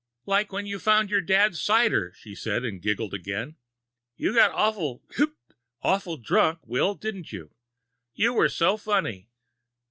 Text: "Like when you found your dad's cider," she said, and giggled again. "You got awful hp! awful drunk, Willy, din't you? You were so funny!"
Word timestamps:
"Like 0.25 0.51
when 0.51 0.65
you 0.65 0.79
found 0.79 1.11
your 1.11 1.21
dad's 1.21 1.61
cider," 1.61 2.11
she 2.17 2.33
said, 2.33 2.65
and 2.65 2.81
giggled 2.81 3.13
again. 3.13 3.57
"You 4.15 4.33
got 4.33 4.51
awful 4.51 5.03
hp! 5.09 5.35
awful 5.83 6.17
drunk, 6.17 6.65
Willy, 6.65 6.97
din't 6.99 7.31
you? 7.31 7.51
You 8.15 8.33
were 8.33 8.49
so 8.49 8.77
funny!" 8.77 9.29